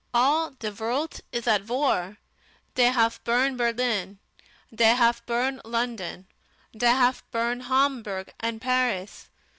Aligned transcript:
"All 0.15 0.49
de 0.49 0.71
vorlt 0.71 1.21
is 1.31 1.45
at 1.45 1.61
vor! 1.61 2.17
They 2.73 2.87
haf 2.89 3.23
burn' 3.23 3.55
Berlin; 3.55 4.17
they 4.71 4.95
haf 4.95 5.23
burn' 5.27 5.61
London; 5.63 6.25
they 6.73 6.87
haf 6.89 7.21
burn' 7.29 7.59
Hamburg 7.59 8.33
and 8.39 8.59
Paris. 8.59 9.29